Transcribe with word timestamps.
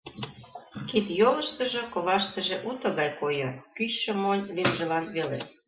Кид-йолыштыжо 0.89 1.81
коваштыже 1.93 2.57
уто 2.69 2.87
гай 2.97 3.09
койо, 3.19 3.49
кӱчшӧ 3.75 4.11
монь 4.21 4.45
лӱмжылан 4.55 5.05
веле. 5.15 5.39